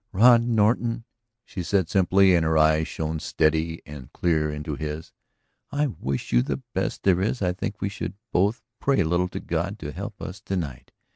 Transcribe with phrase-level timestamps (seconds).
[0.13, 1.05] "Rod Norton,"
[1.45, 5.13] she said simply, and her eyes shone steady and clear into his,
[5.71, 7.43] "I wish you the best there is.
[7.43, 10.91] I think we should both pray a little to God to help us to night.